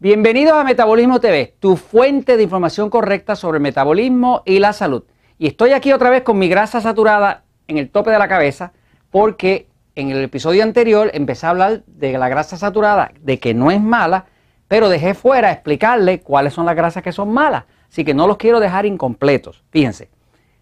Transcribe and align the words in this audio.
Bienvenidos 0.00 0.52
a 0.52 0.62
Metabolismo 0.62 1.18
TV, 1.18 1.56
tu 1.58 1.74
fuente 1.74 2.36
de 2.36 2.44
información 2.44 2.88
correcta 2.88 3.34
sobre 3.34 3.56
el 3.56 3.62
metabolismo 3.62 4.44
y 4.46 4.60
la 4.60 4.72
salud. 4.72 5.02
Y 5.38 5.48
estoy 5.48 5.72
aquí 5.72 5.92
otra 5.92 6.08
vez 6.08 6.22
con 6.22 6.38
mi 6.38 6.48
grasa 6.48 6.80
saturada 6.80 7.42
en 7.66 7.78
el 7.78 7.90
tope 7.90 8.12
de 8.12 8.18
la 8.20 8.28
cabeza 8.28 8.72
porque 9.10 9.66
en 9.96 10.10
el 10.10 10.22
episodio 10.22 10.62
anterior 10.62 11.10
empecé 11.14 11.46
a 11.46 11.50
hablar 11.50 11.82
de 11.88 12.16
la 12.16 12.28
grasa 12.28 12.56
saturada, 12.56 13.10
de 13.22 13.40
que 13.40 13.54
no 13.54 13.72
es 13.72 13.80
mala, 13.80 14.26
pero 14.68 14.88
dejé 14.88 15.14
fuera 15.14 15.50
explicarle 15.50 16.20
cuáles 16.20 16.52
son 16.52 16.66
las 16.66 16.76
grasas 16.76 17.02
que 17.02 17.10
son 17.10 17.32
malas. 17.32 17.64
Así 17.90 18.04
que 18.04 18.14
no 18.14 18.28
los 18.28 18.36
quiero 18.36 18.60
dejar 18.60 18.86
incompletos. 18.86 19.64
Fíjense, 19.70 20.10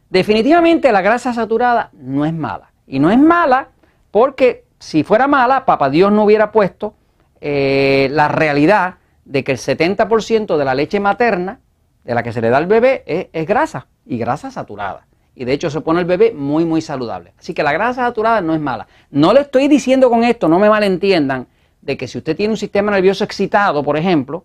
definitivamente 0.09 0.91
la 0.93 1.03
grasa 1.03 1.35
saturada 1.35 1.91
no 1.93 2.25
es 2.25 2.33
mala. 2.33 2.73
Y 2.87 3.01
no 3.01 3.11
es 3.11 3.19
mala 3.19 3.69
porque 4.11 4.65
si 4.79 5.03
fuera 5.05 5.27
mala, 5.27 5.67
Papá 5.67 5.91
Dios 5.91 6.11
no 6.11 6.25
hubiera 6.25 6.51
puesto 6.53 6.95
eh, 7.43 8.09
la 8.13 8.29
realidad 8.29 8.95
de 9.27 9.45
que 9.45 9.53
el 9.53 9.59
70% 9.59 10.57
de 10.57 10.65
la 10.65 10.75
leche 10.75 11.01
materna 11.01 11.61
de 12.05 12.15
la 12.15 12.23
que 12.23 12.33
se 12.33 12.41
le 12.41 12.49
da 12.49 12.59
al 12.59 12.67
bebé 12.67 13.03
es, 13.33 13.47
grasa 13.47 13.89
y 14.07 14.17
grasa 14.17 14.51
saturada. 14.51 15.07
Y 15.35 15.45
de 15.45 15.53
hecho 15.53 15.69
se 15.69 15.81
pone 15.81 16.01
el 16.01 16.07
bebé 16.07 16.33
muy, 16.33 16.65
muy 16.65 16.81
saludable. 16.81 17.35
Así 17.39 17.53
que 17.53 17.63
la 17.63 17.73
grasa 17.73 18.07
saturada 18.07 18.41
no 18.41 18.55
es 18.55 18.61
mala. 18.61 18.87
No 19.11 19.33
le 19.33 19.41
estoy 19.41 19.69
diciendo 19.69 20.09
con 20.09 20.25
esto, 20.25 20.49
no 20.49 20.59
me 20.59 20.71
malentiendan, 20.71 21.49
de 21.83 21.97
que 21.97 22.09
si 22.09 22.19
usted 22.19 22.37
tiene 22.37 22.53
un 22.53 22.57
sistema 22.57 22.93
nervioso 22.93 23.25
excitado, 23.25 23.83
por 23.83 23.97
ejemplo, 23.97 24.45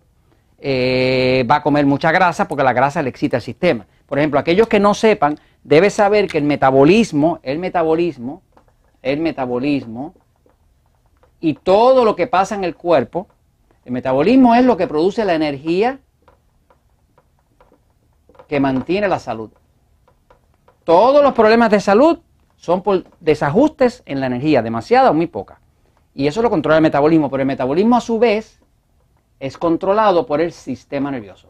eh, 0.58 1.46
va 1.50 1.56
a 1.56 1.62
comer 1.62 1.86
mucha 1.86 2.12
grasa 2.12 2.46
porque 2.46 2.64
la 2.64 2.72
grasa 2.72 3.00
le 3.02 3.08
excita 3.08 3.36
el 3.36 3.42
sistema. 3.42 3.86
Por 4.06 4.18
ejemplo, 4.18 4.38
aquellos 4.38 4.68
que 4.68 4.80
no 4.80 4.92
sepan, 4.92 5.38
debe 5.62 5.88
saber 5.90 6.26
que 6.26 6.38
el 6.38 6.44
metabolismo, 6.44 7.38
el 7.42 7.58
metabolismo, 7.58 8.42
el 9.00 9.20
metabolismo 9.20 10.14
y 11.40 11.54
todo 11.54 12.04
lo 12.04 12.16
que 12.16 12.26
pasa 12.26 12.54
en 12.54 12.64
el 12.64 12.74
cuerpo 12.74 13.28
el 13.84 13.92
metabolismo 13.92 14.54
es 14.54 14.64
lo 14.64 14.76
que 14.76 14.86
produce 14.86 15.24
la 15.24 15.34
energía 15.34 15.98
que 18.48 18.60
mantiene 18.60 19.08
la 19.08 19.18
salud. 19.18 19.50
Todos 20.84 21.22
los 21.22 21.32
problemas 21.32 21.70
de 21.70 21.80
salud 21.80 22.18
son 22.56 22.82
por 22.82 23.04
desajustes 23.20 24.02
en 24.06 24.20
la 24.20 24.26
energía, 24.26 24.62
demasiada 24.62 25.10
o 25.10 25.14
muy 25.14 25.26
poca. 25.26 25.60
Y 26.14 26.26
eso 26.26 26.42
lo 26.42 26.50
controla 26.50 26.76
el 26.76 26.82
metabolismo, 26.82 27.30
pero 27.30 27.40
el 27.40 27.46
metabolismo 27.46 27.96
a 27.96 28.00
su 28.00 28.18
vez 28.18 28.60
es 29.40 29.58
controlado 29.58 30.26
por 30.26 30.40
el 30.40 30.52
sistema 30.52 31.10
nervioso. 31.10 31.48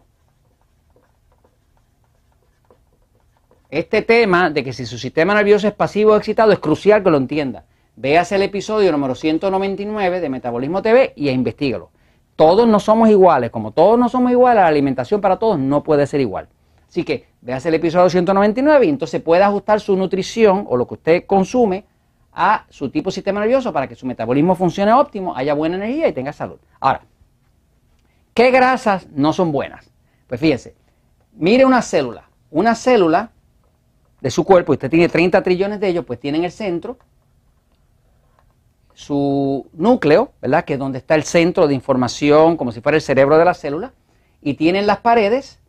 Este 3.68 4.02
tema 4.02 4.50
de 4.50 4.62
que 4.62 4.72
si 4.72 4.86
su 4.86 4.98
sistema 4.98 5.34
nervioso 5.34 5.66
es 5.66 5.74
pasivo 5.74 6.12
o 6.12 6.16
excitado 6.16 6.52
es 6.52 6.58
crucial 6.58 7.02
que 7.02 7.10
lo 7.10 7.16
entienda. 7.16 7.64
Véase 7.96 8.36
el 8.36 8.42
episodio 8.42 8.92
número 8.92 9.14
199 9.14 10.20
de 10.20 10.28
Metabolismo 10.28 10.82
TV 10.82 11.12
y 11.16 11.28
investigalo 11.30 11.90
todos 12.36 12.66
no 12.66 12.80
somos 12.80 13.08
iguales, 13.10 13.50
como 13.50 13.72
todos 13.72 13.98
no 13.98 14.08
somos 14.08 14.32
iguales, 14.32 14.62
la 14.62 14.68
alimentación 14.68 15.20
para 15.20 15.38
todos 15.38 15.58
no 15.58 15.82
puede 15.82 16.06
ser 16.06 16.20
igual. 16.20 16.48
Así 16.88 17.04
que 17.04 17.26
veas 17.40 17.64
el 17.66 17.74
episodio 17.74 18.10
199 18.10 18.86
y 18.86 18.88
entonces 18.88 19.22
puede 19.22 19.42
ajustar 19.42 19.80
su 19.80 19.96
nutrición 19.96 20.66
o 20.68 20.76
lo 20.76 20.86
que 20.86 20.94
usted 20.94 21.26
consume 21.26 21.84
a 22.32 22.64
su 22.70 22.90
tipo 22.90 23.10
de 23.10 23.14
sistema 23.14 23.40
nervioso 23.40 23.72
para 23.72 23.86
que 23.86 23.94
su 23.94 24.06
metabolismo 24.06 24.54
funcione 24.54 24.92
óptimo, 24.92 25.36
haya 25.36 25.54
buena 25.54 25.76
energía 25.76 26.08
y 26.08 26.12
tenga 26.12 26.32
salud. 26.32 26.58
Ahora, 26.80 27.02
¿qué 28.34 28.50
grasas 28.50 29.06
no 29.10 29.32
son 29.32 29.52
buenas? 29.52 29.90
Pues 30.26 30.40
fíjese, 30.40 30.74
mire 31.34 31.64
una 31.64 31.82
célula. 31.82 32.28
Una 32.50 32.74
célula 32.74 33.30
de 34.20 34.30
su 34.30 34.44
cuerpo, 34.44 34.72
usted 34.72 34.90
tiene 34.90 35.08
30 35.08 35.42
trillones 35.42 35.80
de 35.80 35.88
ellos, 35.88 36.04
pues 36.04 36.20
tiene 36.20 36.38
en 36.38 36.44
el 36.44 36.52
centro 36.52 36.98
su 38.94 39.66
núcleo, 39.72 40.32
¿verdad? 40.40 40.64
Que 40.64 40.74
es 40.74 40.78
donde 40.78 40.98
está 40.98 41.14
el 41.14 41.24
centro 41.24 41.66
de 41.66 41.74
información, 41.74 42.56
como 42.56 42.72
si 42.72 42.80
fuera 42.80 42.96
el 42.96 43.02
cerebro 43.02 43.38
de 43.38 43.44
la 43.44 43.54
célula, 43.54 43.92
y 44.40 44.54
tienen 44.54 44.86
las 44.86 44.98
paredes, 44.98 45.60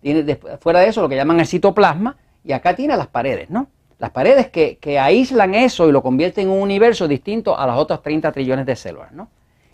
tiene 0.00 0.36
fuera 0.60 0.80
de 0.80 0.88
eso 0.88 1.02
lo 1.02 1.08
que 1.08 1.16
llaman 1.16 1.40
el 1.40 1.46
citoplasma, 1.46 2.16
y 2.44 2.52
acá 2.52 2.74
tiene 2.74 2.96
las 2.96 3.08
paredes, 3.08 3.50
¿no? 3.50 3.68
Las 3.98 4.10
paredes 4.10 4.48
que, 4.48 4.78
que, 4.78 4.98
aíslan 4.98 5.54
eso 5.54 5.88
y 5.88 5.92
lo 5.92 6.02
convierten 6.02 6.46
en 6.46 6.52
un 6.52 6.62
universo 6.62 7.08
distinto 7.08 7.58
a 7.58 7.66
las 7.66 7.76
otras 7.76 8.00
30 8.00 8.30
trillones 8.30 8.64
de 8.64 8.76
células, 8.76 9.12
¿no? 9.12 9.28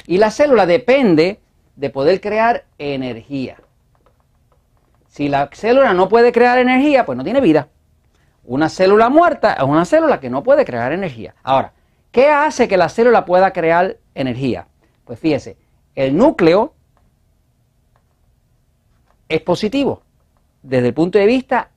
Y 0.07 0.17
la 0.17 0.31
célula 0.31 0.65
depende 0.65 1.41
de 1.77 1.91
poder 1.91 2.21
crear 2.21 2.65
energía. 2.79 3.57
Si 5.09 5.29
la 5.29 5.51
célula 5.53 5.93
no 5.93 6.09
puede 6.09 6.33
crear 6.33 6.59
energía, 6.59 7.05
pues 7.05 7.19
no 7.19 7.23
tiene 7.23 7.41
vida. 7.41 7.69
Una 8.45 8.69
célula 8.69 9.11
muerta 9.11 9.53
es 9.53 9.63
una 9.63 9.85
célula 9.85 10.21
que 10.21 10.31
no 10.31 10.43
puede 10.43 10.65
crear 10.65 10.93
energía. 10.93 11.35
Ahora, 11.43 11.74
¿Qué 12.15 12.29
hace 12.29 12.69
que 12.69 12.77
la 12.77 12.89
célula 12.89 13.25
pueda 13.25 13.53
crear 13.53 13.97
energía? 14.15 14.69
Pues 15.05 15.19
fíjese, 15.19 15.57
el 15.97 16.17
núcleo 16.17 16.73
es 19.29 19.41
positivo 19.41 20.01
desde 20.63 20.87
el 20.87 20.95
punto 20.95 21.19
de 21.19 21.27
vista 21.27 21.71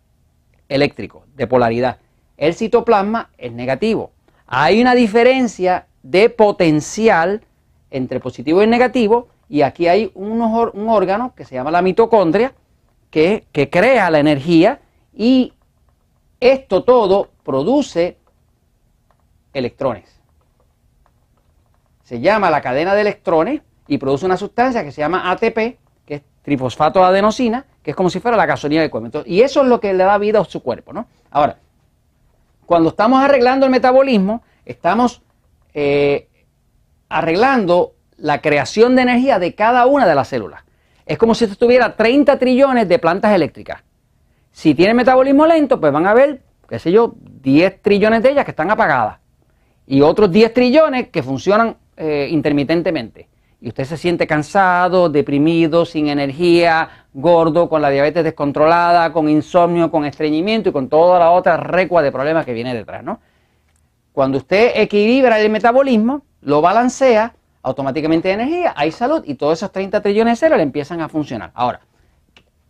eléctrico, 0.70 1.24
de 1.36 1.48
polaridad. 1.48 1.98
El 2.38 2.54
citoplasma 2.54 3.32
es 3.40 3.52
negativo. 3.52 4.12
Hay 4.46 4.80
una 4.80 4.94
diferencia 4.94 5.88
de 6.04 6.30
potencial 6.30 7.42
entre 7.90 8.20
positivo 8.20 8.62
y 8.62 8.68
negativo 8.68 9.30
y 9.50 9.64
aquí 9.64 9.88
hay 9.88 10.12
un, 10.14 10.40
órgano 10.40 11.34
que 11.36 11.46
se 11.46 11.56
llama 11.56 11.72
la 11.72 11.82
mitocondria 11.82 12.54
que, 13.10 13.48
crea 13.72 14.12
la 14.12 14.20
energía 14.20 14.82
y 15.16 15.54
esto 16.40 16.84
todo 16.84 17.32
produce 17.44 18.20
electrones 19.52 20.17
se 22.08 22.22
llama 22.22 22.50
la 22.50 22.62
cadena 22.62 22.96
de 22.96 23.02
electrones 23.02 23.62
y 23.86 23.98
produce 23.98 24.26
una 24.26 24.38
sustancia 24.38 24.82
que 24.82 24.94
se 24.94 25.02
llama 25.02 25.30
ATP, 25.30 25.78
que 26.06 26.14
es 26.14 26.22
trifosfato 26.42 27.00
de 27.00 27.06
adenosina, 27.06 27.66
que 27.84 27.92
es 27.92 27.98
como 27.98 28.10
si 28.10 28.22
fuera 28.22 28.38
la 28.38 28.46
gasolina 28.46 28.82
del 28.82 28.90
cuerpo. 28.90 29.24
y 29.26 29.42
eso 29.42 29.62
es 29.62 29.68
lo 29.68 29.82
que 29.82 29.94
le 29.94 30.06
da 30.06 30.18
vida 30.18 30.40
a 30.40 30.46
su 30.46 30.64
cuerpo, 30.64 30.94
¿no? 30.94 31.08
Ahora, 31.32 31.58
cuando 32.66 32.92
estamos 32.92 33.22
arreglando 33.22 33.66
el 33.66 33.74
metabolismo, 33.74 34.42
estamos 34.64 35.22
eh, 35.74 36.30
arreglando 37.10 37.96
la 38.16 38.40
creación 38.40 38.96
de 38.96 39.02
energía 39.02 39.38
de 39.38 39.54
cada 39.54 39.86
una 39.86 40.08
de 40.08 40.16
las 40.16 40.30
células. 40.30 40.64
Es 41.06 41.18
como 41.18 41.36
si 41.36 41.46
tuviera 41.58 41.98
30 41.98 42.40
trillones 42.40 42.88
de 42.88 43.00
plantas 43.00 43.34
eléctricas. 43.34 43.84
Si 44.54 44.74
tiene 44.76 44.94
metabolismo 44.94 45.46
lento, 45.46 45.78
pues 45.78 45.92
van 45.92 46.08
a 46.08 46.14
ver, 46.14 46.42
qué 46.70 46.80
sé 46.80 46.90
yo, 46.90 47.16
10 47.42 47.82
trillones 47.82 48.24
de 48.24 48.30
ellas 48.30 48.46
que 48.46 48.52
están 48.52 48.72
apagadas. 48.72 49.20
Y 49.86 50.00
otros 50.00 50.32
10 50.32 50.54
trillones 50.54 51.10
que 51.10 51.22
funcionan 51.22 51.76
eh, 51.98 52.28
intermitentemente 52.32 53.28
y 53.60 53.70
usted 53.70 53.86
se 53.86 53.98
siente 53.98 54.28
cansado, 54.28 55.10
deprimido, 55.10 55.86
sin 55.86 56.08
energía, 56.08 57.06
gordo, 57.14 57.70
con 57.70 57.82
la 57.82 57.90
diabetes 57.90 58.24
descontrolada, 58.24 59.12
con 59.12 59.28
insomnio, 59.30 59.90
con 59.90 60.06
estreñimiento 60.06 60.70
y 60.70 60.72
con 60.72 60.90
toda 60.90 61.18
la 61.18 61.32
otra 61.32 61.58
recua 61.58 62.04
de 62.04 62.12
problemas 62.12 62.46
que 62.46 62.54
viene 62.54 62.76
detrás, 62.76 63.04
¿no? 63.04 63.20
Cuando 64.14 64.38
usted 64.38 64.72
equilibra 64.76 65.40
el 65.40 65.50
metabolismo, 65.50 66.24
lo 66.42 66.62
balancea, 66.62 67.34
automáticamente 67.64 68.30
hay 68.30 68.36
energía, 68.36 68.74
hay 68.76 68.92
salud 68.92 69.24
y 69.26 69.36
todos 69.36 69.58
esos 69.58 69.72
30 69.72 70.02
trillones 70.02 70.34
de 70.34 70.46
células 70.46 70.64
empiezan 70.64 71.02
a 71.02 71.10
funcionar. 71.10 71.52
Ahora, 71.54 71.82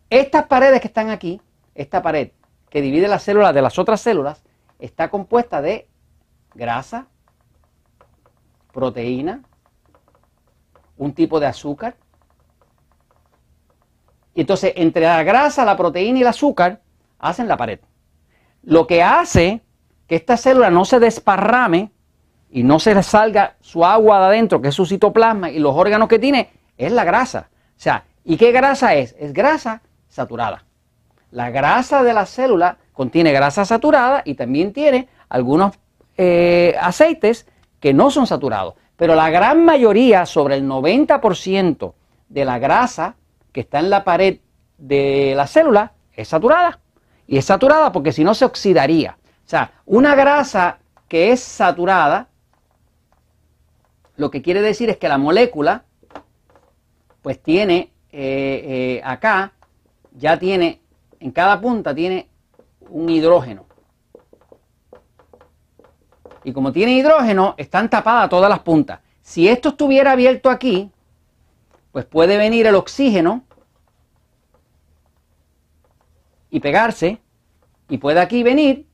estas 0.10 0.46
paredes 0.48 0.80
que 0.80 0.88
están 0.88 1.10
aquí, 1.10 1.42
esta 1.76 2.02
pared 2.02 2.32
que 2.70 2.82
divide 2.82 3.08
las 3.08 3.24
células 3.24 3.54
de 3.54 3.62
las 3.62 3.78
otras 3.78 4.02
células, 4.02 4.44
está 4.80 5.10
compuesta 5.10 5.62
de 5.62 5.88
grasa, 6.54 7.08
proteína, 8.78 9.42
un 10.98 11.12
tipo 11.14 11.40
de 11.40 11.48
azúcar. 11.48 11.96
Y 14.36 14.42
entonces, 14.42 14.74
entre 14.76 15.02
la 15.02 15.24
grasa, 15.24 15.66
la 15.66 15.76
proteína 15.76 16.20
y 16.20 16.22
el 16.22 16.28
azúcar, 16.28 16.82
hacen 17.18 17.48
la 17.48 17.58
pared. 17.58 17.80
Lo 18.62 18.86
que 18.86 19.02
hace 19.02 19.64
que 20.06 20.16
esta 20.16 20.38
célula 20.38 20.70
no 20.70 20.86
se 20.86 21.00
desparrame 21.00 21.92
y 22.52 22.62
no 22.62 22.78
se 22.78 23.02
salga 23.02 23.56
su 23.62 23.84
agua 23.84 24.20
de 24.20 24.26
adentro, 24.28 24.62
que 24.62 24.68
es 24.68 24.76
su 24.76 24.86
citoplasma, 24.86 25.50
y 25.50 25.58
los 25.58 25.76
órganos 25.76 26.08
que 26.08 26.20
tiene, 26.20 26.52
es 26.78 26.92
la 26.92 27.04
grasa. 27.04 27.50
O 27.52 27.80
sea, 27.80 28.04
¿y 28.24 28.38
qué 28.38 28.52
grasa 28.52 28.94
es? 28.94 29.16
Es 29.18 29.34
grasa 29.34 29.82
saturada. 30.08 30.66
La 31.32 31.50
grasa 31.50 32.04
de 32.04 32.14
la 32.14 32.28
célula 32.28 32.78
contiene 32.94 33.32
grasa 33.32 33.66
saturada 33.66 34.22
y 34.24 34.36
también 34.36 34.72
tiene 34.72 35.10
algunos 35.30 35.74
eh, 36.16 36.76
aceites 36.80 37.48
que 37.80 37.94
no 37.94 38.12
son 38.12 38.28
saturados. 38.28 38.76
Pero 38.96 39.16
la 39.16 39.30
gran 39.30 39.64
mayoría, 39.64 40.26
sobre 40.26 40.56
el 40.56 40.68
90% 40.68 41.94
de 42.30 42.46
la 42.46 42.60
grasa 42.60 43.16
que 43.52 43.62
está 43.62 43.80
en 43.80 43.90
la 43.90 44.04
pared 44.04 44.40
de 44.78 45.34
la 45.36 45.48
célula, 45.48 45.94
es 46.14 46.28
saturada. 46.28 46.80
Y 47.28 47.38
es 47.38 47.46
saturada 47.46 47.92
porque 47.92 48.12
si 48.12 48.24
no 48.24 48.34
se 48.34 48.46
oxidaría. 48.46 49.18
O 49.46 49.50
sea, 49.50 49.72
una 49.86 50.16
grasa 50.16 50.80
que 51.08 51.32
es 51.32 51.40
saturada, 51.40 52.28
lo 54.16 54.32
que 54.32 54.42
quiere 54.42 54.62
decir 54.62 54.90
es 54.90 54.98
que 54.98 55.08
la 55.08 55.18
molécula, 55.18 55.86
pues 57.22 57.42
tiene 57.42 57.92
eh, 58.12 58.98
eh, 59.00 59.02
acá, 59.04 59.54
ya 60.16 60.40
tiene, 60.40 60.82
en 61.20 61.32
cada 61.32 61.62
punta 61.62 61.94
tiene 61.94 62.28
un 62.90 63.10
hidrógeno. 63.10 63.67
Y 66.48 66.54
como 66.54 66.72
tiene 66.72 66.94
hidrógeno, 66.94 67.56
están 67.58 67.90
tapadas 67.90 68.30
todas 68.30 68.50
las 68.50 68.60
puntas. 68.60 69.02
Si 69.22 69.50
esto 69.50 69.68
estuviera 69.68 70.14
abierto 70.14 70.50
aquí, 70.50 70.90
pues 71.92 72.06
puede 72.06 72.38
venir 72.38 72.66
el 72.68 72.76
oxígeno 72.76 73.44
y 76.50 76.62
pegarse 76.62 77.20
y 77.90 77.98
puede 77.98 78.22
aquí 78.22 78.44
venir 78.44 78.88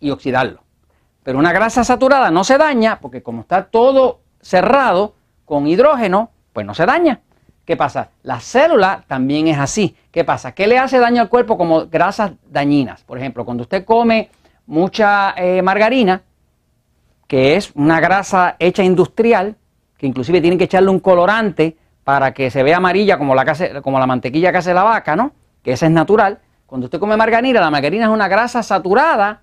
y 0.00 0.10
oxidarlo. 0.10 0.60
Pero 1.22 1.38
una 1.38 1.50
grasa 1.50 1.82
saturada 1.82 2.30
no 2.30 2.44
se 2.44 2.58
daña 2.58 3.00
porque 3.00 3.22
como 3.22 3.40
está 3.40 3.68
todo 3.68 4.20
cerrado 4.42 5.14
con 5.46 5.66
hidrógeno, 5.66 6.28
pues 6.52 6.66
no 6.66 6.74
se 6.74 6.84
daña. 6.84 7.22
¿Qué 7.64 7.78
pasa? 7.78 8.10
La 8.22 8.38
célula 8.38 9.02
también 9.08 9.48
es 9.48 9.58
así. 9.58 9.96
¿Qué 10.10 10.24
pasa? 10.24 10.52
¿Qué 10.52 10.66
le 10.66 10.76
hace 10.76 10.98
daño 10.98 11.22
al 11.22 11.30
cuerpo 11.30 11.56
como 11.56 11.86
grasas 11.86 12.32
dañinas? 12.50 13.02
Por 13.02 13.16
ejemplo, 13.16 13.46
cuando 13.46 13.62
usted 13.62 13.86
come 13.86 14.28
mucha 14.66 15.32
eh, 15.38 15.62
margarina, 15.62 16.20
que 17.26 17.56
es 17.56 17.72
una 17.74 18.00
grasa 18.00 18.56
hecha 18.58 18.82
industrial, 18.82 19.56
que 19.98 20.06
inclusive 20.06 20.40
tienen 20.40 20.58
que 20.58 20.64
echarle 20.64 20.90
un 20.90 21.00
colorante 21.00 21.76
para 22.04 22.32
que 22.32 22.50
se 22.50 22.62
vea 22.62 22.76
amarilla 22.76 23.18
como 23.18 23.34
la, 23.34 23.80
como 23.82 23.98
la 23.98 24.06
mantequilla 24.06 24.52
que 24.52 24.58
hace 24.58 24.74
la 24.74 24.84
vaca, 24.84 25.16
¿no? 25.16 25.32
Que 25.62 25.72
esa 25.72 25.86
es 25.86 25.92
natural. 25.92 26.38
Cuando 26.66 26.86
usted 26.86 27.00
come 27.00 27.16
margarina, 27.16 27.60
la 27.60 27.70
margarina 27.70 28.04
es 28.04 28.10
una 28.10 28.28
grasa 28.28 28.62
saturada, 28.62 29.42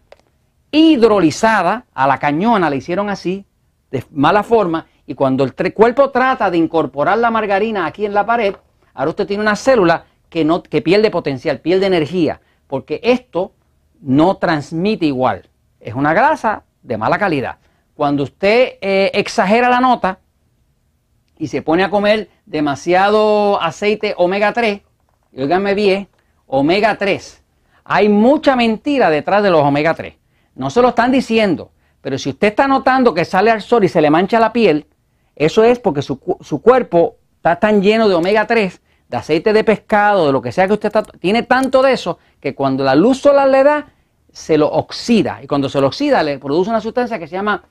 hidrolizada, 0.72 1.86
a 1.94 2.08
la 2.08 2.18
cañona 2.20 2.70
le 2.70 2.78
hicieron 2.78 3.10
así, 3.10 3.46
de 3.92 4.04
mala 4.12 4.44
forma, 4.44 4.88
y 5.06 5.16
cuando 5.16 5.44
el 5.44 5.54
cuerpo 5.74 6.10
trata 6.10 6.50
de 6.50 6.58
incorporar 6.58 7.18
la 7.18 7.32
margarina 7.32 7.86
aquí 7.86 8.06
en 8.06 8.14
la 8.14 8.26
pared, 8.26 8.56
ahora 8.94 9.10
usted 9.10 9.28
tiene 9.28 9.42
una 9.42 9.56
célula 9.56 10.06
que, 10.30 10.46
no, 10.46 10.64
que 10.64 10.82
pierde 10.82 11.12
potencial, 11.12 11.60
pierde 11.60 11.86
energía, 11.86 12.42
porque 12.68 13.00
esto 13.04 13.54
no 14.02 14.38
transmite 14.38 15.06
igual. 15.06 15.50
Es 15.80 15.94
una 15.94 16.14
grasa 16.14 16.64
de 16.82 16.98
mala 16.98 17.18
calidad. 17.18 17.58
Cuando 17.96 18.24
usted 18.24 18.78
eh, 18.82 19.12
exagera 19.14 19.70
la 19.70 19.80
nota 19.80 20.20
y 21.38 21.48
se 21.48 21.62
pone 21.62 21.84
a 21.84 21.90
comer 21.90 22.30
demasiado 22.46 23.62
aceite 23.62 24.14
omega 24.18 24.54
3, 24.54 24.82
y 25.34 25.42
óigame 25.42 25.74
bien, 25.74 26.08
omega 26.48 26.98
3. 26.98 27.44
Hay 27.86 28.10
mucha 28.10 28.56
mentira 28.56 29.10
detrás 29.10 29.44
de 29.44 29.50
los 29.50 29.62
omega 29.62 29.94
3. 29.94 30.16
No 30.56 30.70
se 30.70 30.82
lo 30.82 30.90
están 30.90 31.12
diciendo, 31.12 31.72
pero 32.02 32.18
si 32.18 32.30
usted 32.30 32.50
está 32.50 32.68
notando 32.68 33.14
que 33.14 33.26
sale 33.26 33.52
al 33.52 33.62
sol 33.62 33.84
y 33.84 33.90
se 33.90 34.02
le 34.02 34.10
mancha 34.10 34.40
la 34.40 34.54
piel, 34.54 34.88
eso 35.36 35.64
es 35.64 35.80
porque 35.80 36.02
su, 36.02 36.20
cuerpo 36.62 37.18
está 37.38 37.60
tan 37.60 37.82
lleno 37.82 38.08
de 38.08 38.16
omega 38.16 38.46
3, 38.46 38.82
de 39.10 39.18
aceite 39.18 39.54
de 39.54 39.64
pescado, 39.64 40.28
de 40.28 40.32
lo 40.32 40.42
que 40.42 40.52
sea 40.52 40.68
que 40.68 40.74
usted 40.74 40.88
está, 40.88 41.04
tiene 41.04 41.44
tanto 41.44 41.82
de 41.82 41.94
eso 41.94 42.20
que 42.40 42.56
cuando 42.56 42.84
la 42.84 42.96
luz 42.96 43.20
solar 43.20 43.50
le 43.50 43.64
da, 43.64 43.88
se 44.32 44.58
lo 44.58 44.68
oxida. 44.68 45.40
Y 45.44 45.48
cuando 45.48 45.70
se 45.70 45.82
lo 45.82 45.88
oxida, 45.88 46.24
le 46.24 46.40
produce 46.40 46.70
una 46.70 46.82
sustancia 46.82 47.20
que 47.20 47.28
se 47.28 47.36
llama 47.36 47.64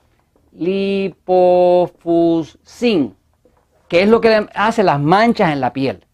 lipofusin, 0.57 1.95
que 3.87 4.01
es 4.01 4.07
lo 4.07 4.21
que 4.21 4.47
hace 4.53 4.83
las 4.83 4.99
manchas 4.99 5.51
en 5.51 5.61
la 5.61 5.73
piel. 5.73 6.05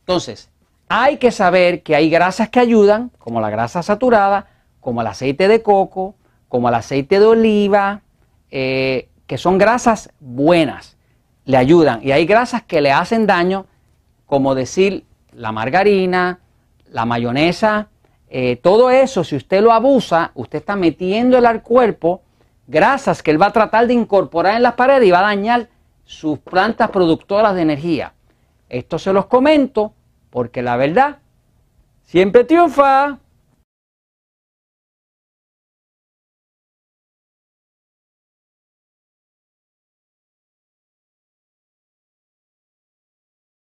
Entonces, 0.00 0.50
hay 0.88 1.18
que 1.18 1.30
saber 1.30 1.82
que 1.82 1.94
hay 1.94 2.10
grasas 2.10 2.48
que 2.48 2.60
ayudan, 2.60 3.10
como 3.18 3.40
la 3.40 3.50
grasa 3.50 3.82
saturada, 3.82 4.46
como 4.80 5.00
el 5.02 5.06
aceite 5.06 5.46
de 5.48 5.62
coco, 5.62 6.16
como 6.48 6.68
el 6.68 6.74
aceite 6.74 7.20
de 7.20 7.26
oliva, 7.26 8.02
eh, 8.50 9.08
que 9.26 9.38
son 9.38 9.58
grasas 9.58 10.10
buenas, 10.18 10.96
le 11.44 11.56
ayudan. 11.56 12.00
Y 12.02 12.10
hay 12.10 12.26
grasas 12.26 12.62
que 12.62 12.80
le 12.80 12.90
hacen 12.90 13.26
daño, 13.26 13.66
como 14.26 14.54
decir 14.54 15.04
la 15.32 15.52
margarina, 15.52 16.40
la 16.90 17.04
mayonesa, 17.04 17.88
eh, 18.28 18.56
todo 18.56 18.90
eso, 18.90 19.22
si 19.24 19.36
usted 19.36 19.62
lo 19.62 19.72
abusa, 19.72 20.32
usted 20.34 20.58
está 20.58 20.76
metiéndole 20.76 21.46
al 21.46 21.62
cuerpo 21.62 22.22
grasas 22.70 23.22
que 23.22 23.30
él 23.32 23.42
va 23.42 23.46
a 23.46 23.52
tratar 23.52 23.86
de 23.86 23.94
incorporar 23.94 24.54
en 24.54 24.62
las 24.62 24.74
paredes 24.74 25.08
y 25.08 25.10
va 25.10 25.18
a 25.18 25.34
dañar 25.34 25.68
sus 26.04 26.38
plantas 26.38 26.90
productoras 26.90 27.54
de 27.54 27.62
energía. 27.62 28.14
Esto 28.68 28.98
se 28.98 29.12
los 29.12 29.26
comento 29.26 29.92
porque 30.30 30.62
la 30.62 30.76
verdad 30.76 31.18
siempre 32.04 32.44
triunfa. 32.44 33.18